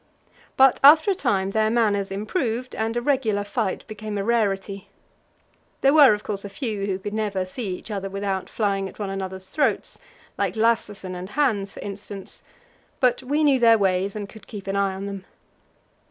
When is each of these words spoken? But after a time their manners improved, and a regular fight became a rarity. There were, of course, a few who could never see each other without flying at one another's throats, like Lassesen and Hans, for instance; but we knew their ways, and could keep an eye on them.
But 0.57 0.79
after 0.83 1.11
a 1.11 1.13
time 1.13 1.51
their 1.51 1.69
manners 1.69 2.09
improved, 2.09 2.73
and 2.73 2.97
a 2.97 3.03
regular 3.03 3.43
fight 3.43 3.85
became 3.85 4.17
a 4.17 4.23
rarity. 4.23 4.87
There 5.81 5.93
were, 5.93 6.15
of 6.15 6.23
course, 6.23 6.43
a 6.43 6.49
few 6.49 6.87
who 6.87 6.97
could 6.97 7.13
never 7.13 7.45
see 7.45 7.75
each 7.77 7.91
other 7.91 8.09
without 8.09 8.49
flying 8.49 8.89
at 8.89 8.97
one 8.97 9.11
another's 9.11 9.45
throats, 9.45 9.99
like 10.39 10.55
Lassesen 10.55 11.13
and 11.13 11.29
Hans, 11.29 11.73
for 11.73 11.81
instance; 11.81 12.41
but 12.99 13.21
we 13.21 13.43
knew 13.43 13.59
their 13.59 13.77
ways, 13.77 14.15
and 14.15 14.27
could 14.27 14.47
keep 14.47 14.65
an 14.65 14.75
eye 14.75 14.95
on 14.95 15.05
them. 15.05 15.23